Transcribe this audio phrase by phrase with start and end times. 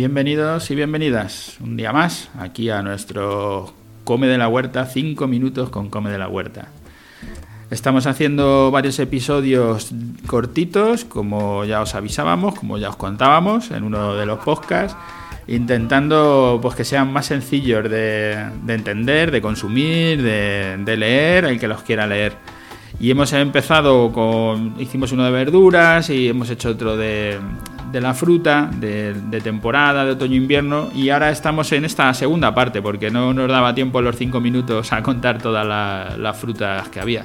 [0.00, 3.70] Bienvenidos y bienvenidas un día más aquí a nuestro
[4.04, 6.68] Come de la Huerta, 5 minutos con Come de la Huerta.
[7.70, 9.92] Estamos haciendo varios episodios
[10.26, 14.96] cortitos, como ya os avisábamos, como ya os contábamos en uno de los podcasts,
[15.46, 21.68] intentando pues que sean más sencillos de, entender, de consumir, de, de leer, el que
[21.68, 22.38] los quiera leer.
[22.98, 24.80] Y hemos empezado con.
[24.80, 27.38] Hicimos uno de verduras y hemos hecho otro de,
[27.90, 30.90] de la fruta, de, temporada, de otoño-invierno.
[30.94, 34.92] Y ahora estamos en esta segunda parte, porque no nos daba tiempo los cinco minutos
[34.92, 35.66] a contar todas
[36.18, 37.22] las frutas que había.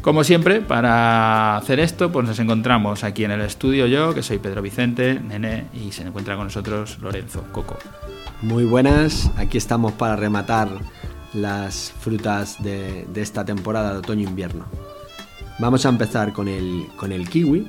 [0.00, 4.38] Como siempre, para hacer esto, pues nos encontramos aquí en el estudio yo, que soy
[4.38, 7.78] Pedro Vicente, Nene, y se encuentra con nosotros Lorenzo Coco.
[8.40, 10.68] Muy buenas, aquí estamos para rematar
[11.34, 14.64] las frutas de, de esta temporada de otoño-invierno.
[15.60, 17.68] Vamos a empezar con el, con el kiwi,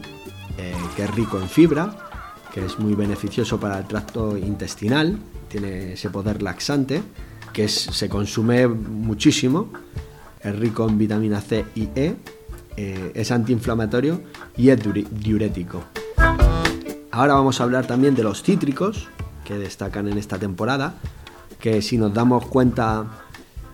[0.57, 1.93] eh, que es rico en fibra,
[2.53, 5.17] que es muy beneficioso para el tracto intestinal,
[5.49, 7.01] tiene ese poder laxante,
[7.51, 9.73] que se consume muchísimo,
[10.39, 12.15] es rico en vitamina C y E,
[12.77, 14.21] eh, es antiinflamatorio
[14.55, 14.79] y es
[15.11, 15.83] diurético.
[17.09, 19.07] Ahora vamos a hablar también de los cítricos,
[19.43, 20.95] que destacan en esta temporada,
[21.59, 23.05] que si nos damos cuenta,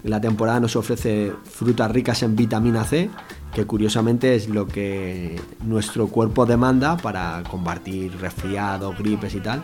[0.03, 3.09] la temporada nos ofrece frutas ricas en vitamina C,
[3.53, 9.63] que curiosamente es lo que nuestro cuerpo demanda para combatir resfriados, gripes y tal.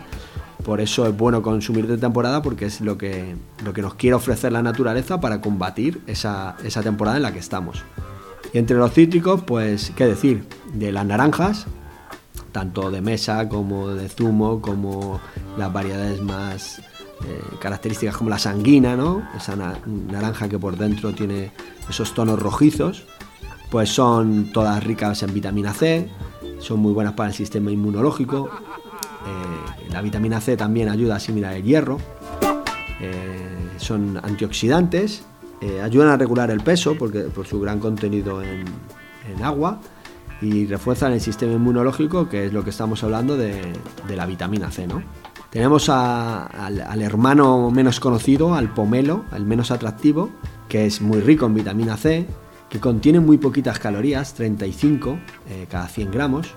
[0.64, 4.14] Por eso es bueno consumir de temporada porque es lo que, lo que nos quiere
[4.14, 7.84] ofrecer la naturaleza para combatir esa, esa temporada en la que estamos.
[8.52, 10.44] Y entre los cítricos, pues, ¿qué decir?
[10.72, 11.66] De las naranjas,
[12.50, 15.20] tanto de mesa como de zumo, como
[15.56, 19.22] las variedades más eh, características como la sanguina, ¿no?
[19.36, 19.54] Esa
[19.86, 21.52] naranja que por dentro tiene
[21.88, 23.04] esos tonos rojizos
[23.70, 26.08] pues son todas ricas en vitamina C,
[26.58, 28.48] son muy buenas para el sistema inmunológico.
[29.26, 31.98] Eh, la vitamina C también ayuda a asimilar el hierro.
[33.00, 35.24] Eh, son antioxidantes,
[35.60, 38.66] eh, ayudan a regular el peso porque, por su gran contenido en,
[39.42, 39.80] agua
[40.40, 43.72] y refuerzan el sistema inmunológico, que es lo que estamos hablando de,
[44.08, 44.86] la vitamina C.
[44.86, 45.02] ¿no?
[45.50, 50.30] Tenemos al, hermano menos conocido, al pomelo, el menos atractivo,
[50.68, 52.26] que es muy rico en vitamina C,
[52.68, 55.18] que contiene muy poquitas calorías, 35
[55.48, 56.54] eh, cada 100 gramos.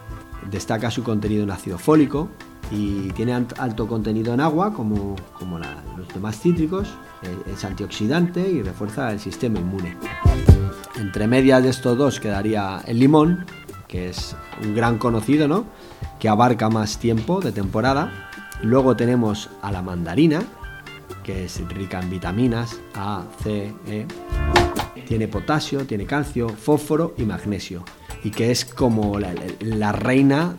[0.50, 2.30] Destaca su contenido en ácido fólico
[2.72, 6.90] y tiene alto contenido en agua, como, como los demás cítricos.
[7.22, 9.98] Eh, es antioxidante y refuerza el sistema inmune.
[10.96, 13.46] Entre medias de estos dos quedaría el limón,
[13.88, 15.66] que es un gran conocido, ¿no?
[16.20, 18.30] Que abarca más tiempo de temporada.
[18.62, 20.42] Luego tenemos a la mandarina,
[21.24, 24.06] que es rica en vitaminas A, C, E
[25.08, 27.84] tiene potasio, tiene calcio, fósforo y magnesio.
[28.24, 30.56] Y que es como la, reina,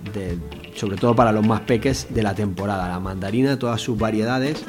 [0.74, 2.88] sobre todo para los más peques, de la temporada.
[2.88, 4.64] La mandarina, todas sus variedades,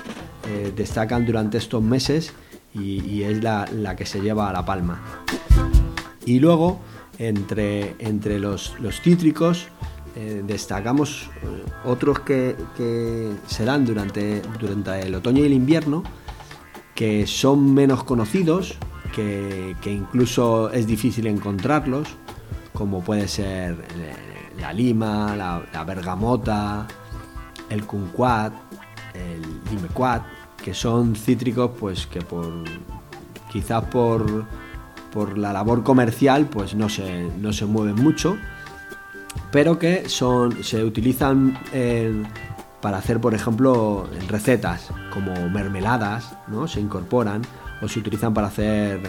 [0.48, 2.34] eh, destacan durante estos meses
[2.74, 5.02] y, es la, que se lleva a la palma.
[6.26, 6.80] Y luego,
[7.18, 9.68] entre, entre los, cítricos,
[10.16, 16.03] eh, destacamos eh, otros que, que, se dan durante, durante el otoño y el invierno,
[16.94, 18.78] que son menos conocidos,
[19.12, 22.08] que, incluso es difícil encontrarlos,
[22.74, 24.14] como puede ser eh,
[24.60, 26.88] la lima, la, bergamota,
[27.70, 28.54] el kumquat,
[29.14, 30.24] el limequat,
[30.64, 32.64] que son cítricos pues que por
[33.52, 34.46] quizás por,
[35.12, 38.38] por la labor comercial pues no se, no se mueven mucho,
[39.52, 41.58] pero que son, se utilizan
[42.82, 46.68] para hacer por ejemplo recetas como mermeladas, ¿no?
[46.68, 47.42] se incorporan
[47.81, 49.00] o se utilizan para hacer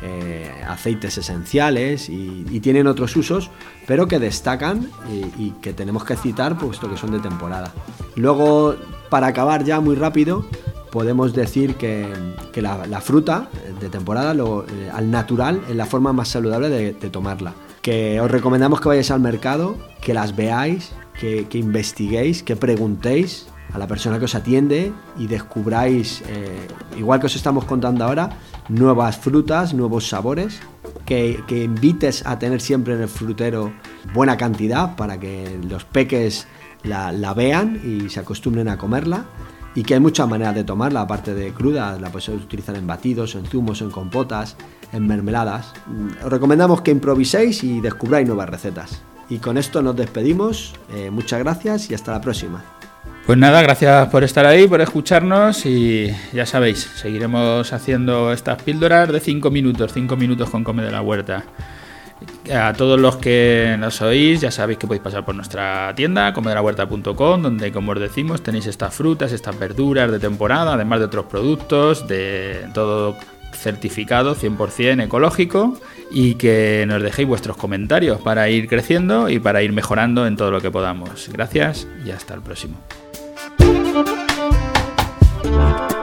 [0.00, 3.50] eh, aceites esenciales y, tienen otros usos,
[3.86, 4.90] pero que destacan
[5.38, 7.72] y, que tenemos que citar puesto que son de temporada.
[8.14, 8.76] luego,
[9.10, 10.44] para acabar ya muy rápido,
[10.92, 12.08] podemos decir que,
[12.56, 13.48] la, fruta
[13.80, 17.54] de temporada, eh, al natural, es la forma más saludable de, tomarla.
[17.82, 23.46] Que os recomendamos que vayáis al mercado, que las veáis, que, que investiguéis, que preguntéis
[23.72, 26.66] a la persona que os atiende y descubráis, eh,
[26.96, 28.30] igual que os estamos contando ahora,
[28.68, 30.60] nuevas frutas, nuevos sabores,
[31.04, 33.72] que, invites a tener siempre en el frutero
[34.12, 36.46] buena cantidad para que los peques
[36.82, 39.24] la, vean y se acostumbren a comerla.
[39.74, 43.36] Y que hay muchas maneras de tomarla, aparte de cruda, la podéis utilizar en batidos,
[43.36, 44.56] en zumos, en compotas,
[44.92, 45.72] en mermeladas.
[46.24, 49.02] Os recomendamos que improviséis y descubráis nuevas recetas.
[49.28, 52.77] Y con esto nos despedimos, eh, muchas gracias y hasta la próxima.
[53.28, 59.12] Pues nada, gracias por estar ahí, por escucharnos y ya sabéis, seguiremos haciendo estas píldoras
[59.12, 61.44] de 5 minutos, 5 minutos con Come de la Huerta.
[62.50, 67.42] A todos los que nos oís, ya sabéis que podéis pasar por nuestra tienda, comedelahuerta.com,
[67.42, 72.08] donde, como os decimos, tenéis estas frutas, estas verduras de temporada, además de otros productos,
[72.08, 73.14] de todo
[73.52, 75.78] certificado 100% ecológico
[76.10, 80.50] y que nos dejéis vuestros comentarios para ir creciendo y para ir mejorando en todo
[80.50, 81.28] lo que podamos.
[81.30, 82.78] Gracias y hasta el próximo.
[85.42, 85.97] Bye.